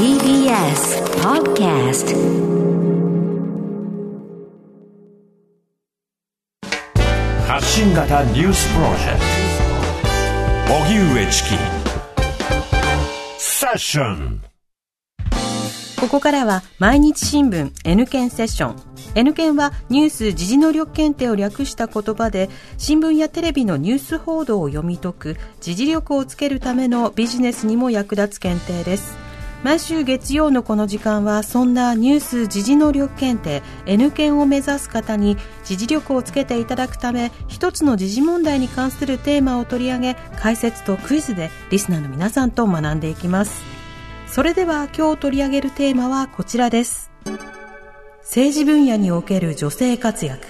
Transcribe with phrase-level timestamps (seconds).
[0.00, 2.16] TBS Podcast.
[7.46, 9.20] 発信型ニュースプロジェク
[10.68, 10.74] ト。
[10.74, 11.48] 荻上チキ。
[13.36, 14.40] セッション。
[16.00, 18.76] ここからは毎日新聞 N 検セッション。
[19.16, 22.48] N 検はニュース時事能力検定を略した言葉で
[22.78, 29.29] 新聞やテレビのニュース報道を読み解く時事力をつけるためのビジネスにも役立つ検定です
[29.62, 43.62] 毎週月曜のこの時間はそんなニュース時事能力検定 N 検を目指す方に時事力をつけていただくため一つの時事問題に関するテーマを取り上げ解説とクイズでリスナーの皆さんと学んでいきます。
[44.26, 47.10] それでは今日取り上げるテーマはこちらです。
[48.20, 50.46] 政治分野における女性活躍。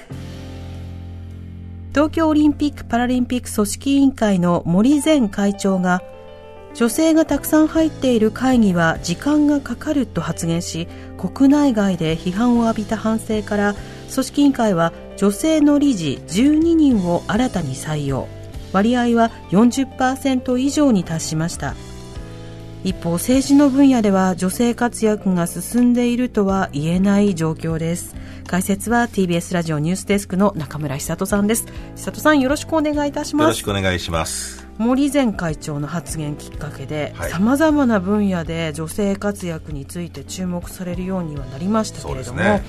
[1.93, 6.03] 東京オリンピック・パラリンピック組織委員会の森前会長が
[6.75, 10.87] 女性がたくさん入っている会議は時間がかかると発言し
[11.19, 13.75] 国内外で批判を浴びた反省から
[14.13, 18.27] 組織委員会は女性の理事12人を新たに採用。
[18.73, 21.75] 割合は40%以上に達しました。
[22.83, 28.17] 一方政治の分野では女性活躍が進んでいるとは言えない状況です。
[28.47, 31.67] 解説は TBS ラジオニュースデスクの中村久人さんです。
[31.95, 33.45] 久人さんよろしくお願いいたします。
[33.45, 34.67] よろしくお願いします。
[34.79, 37.31] 森前会長の発言きっかけではい。
[37.31, 42.63] さまざまな分野で女性活躍について注目されるようにはなりましたけれども、ね。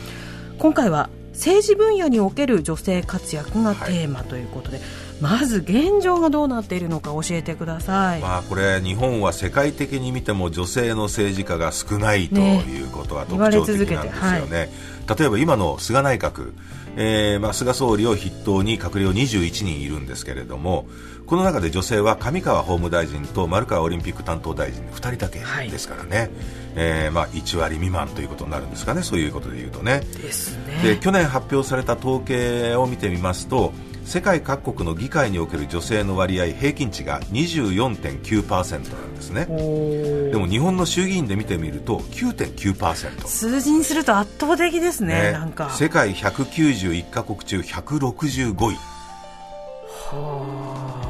[0.60, 4.82] 今回は政治分野における女性活躍がテーマということで、
[5.22, 14.70] まず現状がどうなっているのか教えてください、まあこれ日本は世界的に見ても女性の政治家が少ないということが特徴的なんですよね
[15.18, 16.54] 例えば今の菅内閣、
[16.96, 20.88] えーまあ、菅総理を筆頭に閣僚21人いるんですけれども
[21.26, 25.40] この中で女性は上川法務大臣と丸川オリンピック担当大臣2人だけ
[25.70, 26.30] ですからね、
[26.76, 29.02] えーまあ、1割未満ということになるんですかね。
[29.02, 30.02] そういうことで言うとね。
[30.22, 33.72] ですでね去年発表された統計を見てみますと
[34.04, 39.46] 世界各国の議会における女性の割合平均値が24.9%なんですね。
[39.46, 45.70] でも日本の衆議院で見てみると9.9%数字にすると圧倒的ですねなんか。
[45.72, 48.78] 世界191カ国中165位。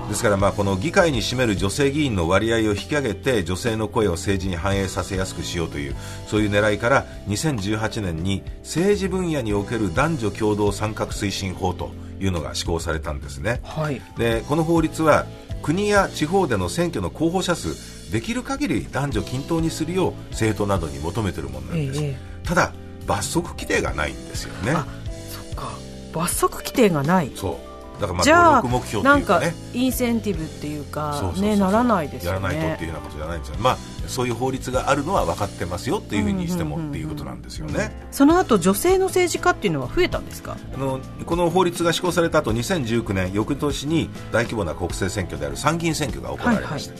[0.09, 5.95] ですからまあこの議会に占める女性議員の割合を引き上げて女性の声を政治に反映させやすくしようという
[6.27, 13.61] そういう狙いから2018年に政治分野における男女共同参画推進法というのが施行されたんですね。
[13.63, 14.01] はい。
[14.17, 15.25] でこの法律は
[15.63, 22.17] 国や地方での選挙の候補者数できる限り男女均等にするよう政党などに求めているものなんです、ええ。
[22.43, 22.73] ただ
[23.07, 24.71] 罰則規定がないんですよね。
[24.71, 24.85] あ
[25.29, 25.69] そっか。
[26.13, 27.31] 罰則規定がない。
[27.35, 27.55] そう。
[28.01, 29.39] だからまあじゃあ目標とないんか
[29.73, 32.47] インセンティブっていうかそうねならないですよね。
[32.47, 33.55] やらないとっていうようなことじゃないんですよ。
[33.59, 38.07] まあそういう法律があるのは分かってますよっていうふうにしてもっていうことなんですよね。
[38.11, 40.57] その後女性の政治家っていうのは増えたんですか？
[40.73, 46.95] あのこの法律が施行された後2019年翌年に大規模な国政選挙である参議院選挙が行われました、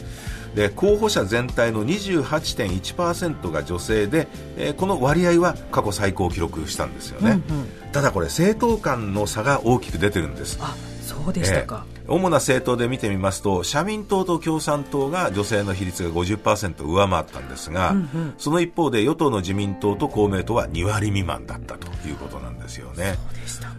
[0.56, 7.66] で候補者全体の28.1%が女性で、えーこの割合は過去最高を記録したんですよね、うんうん。
[7.92, 10.58] ただこれ政党間の差が大きく出てるんです。
[10.60, 17.96] あそうでしたか、ええ主な政党で見てみますと社民党と共産党が女性の比率が50%上回ったんですが、
[18.38, 23.18] その一方で与党の自民党と公明党は2割未満だったということなんですよね。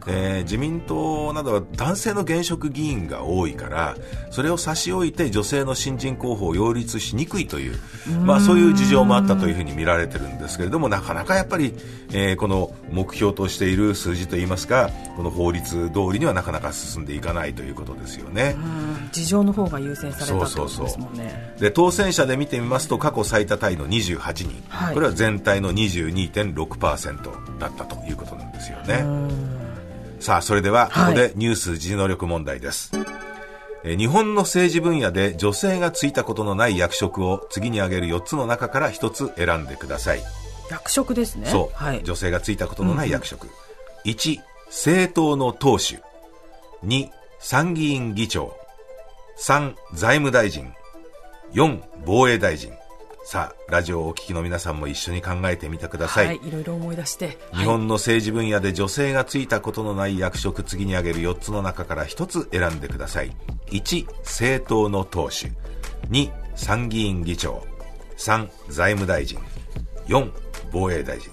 [0.06, 3.97] えー自民党などは男性の現職議員が多いから
[4.31, 7.76] それを差し置いて女性の新人候補を擁立しにくいという
[8.25, 11.75] まあ、そういう事情もあったというふうに見られてるんですけれどもなかなかやっぱり、
[12.12, 18.56] えーこの目標としている数字といいますかこの法律通りにはなかなか進んでいかないということですよね。
[18.56, 19.09] うん。
[19.12, 20.87] 事情の方が優先されたってことそうそうそう。
[20.87, 24.94] ですもんねで当選者で見てみますと過去最多タイの28人、はい。
[24.94, 29.05] これは全体の22.6%だったということなんですよね。
[30.21, 31.15] さあそれではこはい。
[31.15, 33.33] こでニュース時能力問題です、えー
[33.84, 40.22] 日本の政治分野で女性がついたことのない役職を次に挙げる4つの中から1つ選んでください。
[40.71, 41.48] 役職ですね。
[41.48, 43.48] そう、はい、女性がついたことのない役職、
[44.04, 44.39] 1
[44.69, 46.01] 政党の党首。
[46.86, 47.09] 2
[47.44, 48.56] 参議院議長
[49.36, 50.72] 3財務大臣
[51.53, 52.71] 4防衛大臣。
[53.24, 57.36] さあラジオをお聞きの皆さんも一緒に考えてみてください、はい、いろいろ思い出して。
[57.53, 63.36] 日本の政治分野で女性がついたことのない役職次に挙げる4つの中から1つ選んでください。
[63.66, 65.53] 1政党の党首。
[66.10, 67.66] 2参議院議長。
[68.18, 69.41] 3財務大臣。
[70.06, 70.30] 4
[70.71, 71.33] 防衛大臣。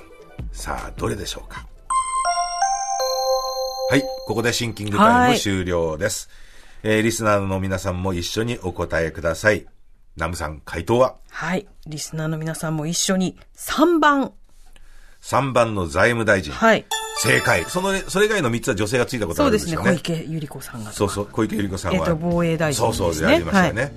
[0.51, 1.67] さあどれでしょうか？
[3.89, 6.29] はいここでシンキングタイムはい終了です、
[6.83, 9.65] えーリスナーの皆さんも一緒にお答えください
[10.15, 11.15] ナムさん回答は？
[11.29, 11.67] はい。
[11.87, 14.33] リスナーの皆さんも一緒に3番。
[15.21, 16.53] 3番の財務大臣。
[16.53, 16.85] はい。
[17.19, 17.63] 正解。
[17.65, 19.87] その、それ以外の3つは女性がついたことあるんですよね。
[19.87, 20.17] そうですね。
[20.17, 20.91] 小池百合子さんが。
[20.91, 21.25] そうそう。
[21.31, 21.99] 小池百合子さんは。
[21.99, 23.81] えっ、と、防衛大臣、ね、そうそう、やりましたね。
[23.81, 23.91] はい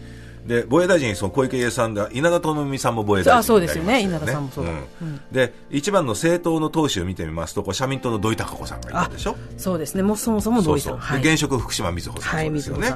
[0.47, 12.93] で防衛大臣、その小池さんが稲田朋美さんも防衛大臣、あそうですよね、稲田さんもそう、うん、で一番の政党の党首を見てみますと、こう社民党の土井孝子さんがいたでしょ、そうですね、もうそもそも土井さん、はい、現職、福島みずほさん、ですよね。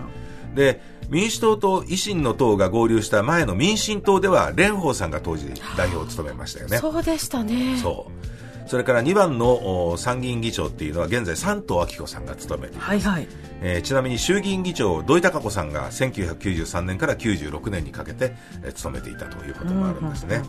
[0.55, 6.79] で民主党と維新の党が合流した前の民進党では蓮舫さんが当時代表を務めましたよね。
[6.79, 7.79] そうでしたね。
[7.81, 8.36] そう
[8.67, 13.29] それから2番の参議院議長っていうのは現在山東昭子さんが務めています、はいはい。
[13.63, 18.35] えー、ちなみに衆議院議長土井孝子さんが1993年から96年にかけて、
[18.65, 20.43] えー、務めていたということもあるんですね、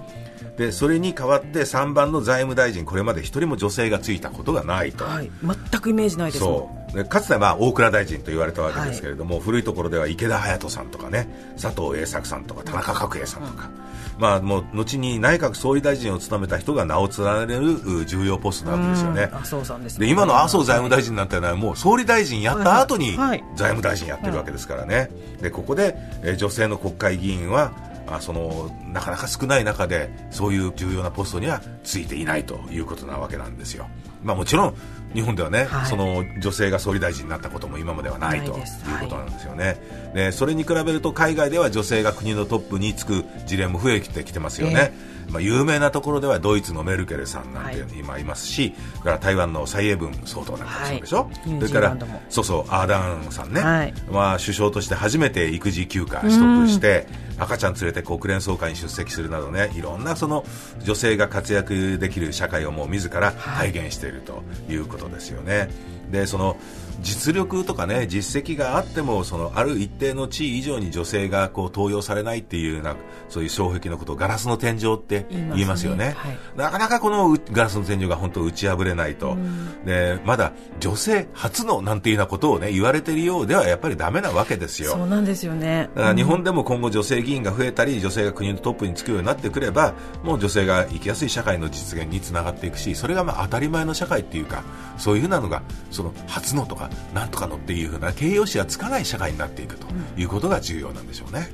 [0.57, 6.86] でそれに代わって3番の財務大臣これまで一人も女性がついたことがないと、はい、全くイメージないですそう。
[6.86, 11.27] でかつては大蔵大臣と言われたわけですけれども、はい、古いところでは池田隼人さんとかね
[11.61, 13.69] 佐藤栄作さんとか田中角栄さんとか、
[14.15, 19.29] うん、まあ、もう後に内閣総理大臣を務めた人が名を連ねる重要ポストなわけですよね。
[19.33, 25.09] 麻生さんです、ね、で今の麻生財務大臣なんてのはもう総理大臣やった後に財務大臣やってるわけですからね。
[25.41, 27.73] でここで、え女性の国会議員は
[28.07, 33.87] あそのなかなか少ない中でそういう重要なポストにはついていないということなわけなんですよ。
[34.23, 34.75] まあ、もちろん
[35.13, 38.63] 日本ではね、はい、その女性が総理大臣になったことも今まではないという
[39.01, 44.93] ことなんですよね、はい、でそれに比べると海外では女性が国のトップにつく事例も増えてきてますよね、
[45.27, 51.97] えー、まあ、有名なところではドイツのメルケルさんなんて今いますし、はい、から台湾の蔡英文総統なんかそうでしょ、それから
[52.29, 57.07] そうそうアーダーンさんね、まあ、首相として初めて育児休暇取得して、
[57.39, 60.43] 赤ちゃん連れて国連総会に出席するなどねいろんなその
[60.83, 65.69] 女性が活躍できる社会をもう自ら体現しているということですよね。
[66.11, 66.57] でその
[67.01, 72.95] 実力とかね実績があってもそのある一定の地位以上に女性がこう登用されないっていうような
[73.29, 76.15] そういう障壁のことをガラスの天井って言いますよね、ね。
[76.17, 79.37] はい、なかなかこのガラスの天井が本当打ち破れないと、
[79.85, 84.91] でまだ女性初のなんていうようなことをね言われているようではやっぱりダメなわけですよ。
[84.91, 85.89] そうなんですよね。
[85.95, 94.63] だから日本でも今後女性議員が増えたり女性が国のトップにつくようになってくればもう女性が生きやすい社会の実現につながっていくしそれがまあ当たり前の社会っていうか
[94.97, 95.61] そういうふうなのが
[95.91, 99.87] その初のとかなんとかのっていうふうな形容詞はつかない社会になっていくと
[100.17, 101.49] いうことが重要なんでしょうね。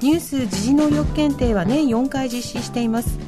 [0.00, 3.18] ニュース時事能力検定は年4回実施しています。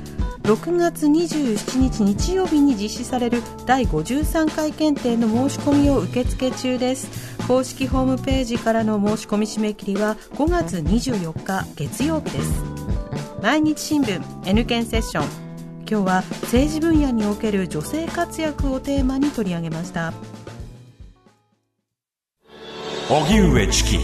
[0.43, 7.37] 6月27日日曜日に実施される第53回検定の申し込みを受付中です。
[7.49, 12.63] 公式ホームページからの申し込み締め切りは5月24日月曜日です。
[13.43, 15.47] 毎日新聞 N 検セッション。
[15.89, 20.13] 今日は政治分野における女性活躍をテーマに取り上げました。
[23.09, 23.99] 荻上チキ。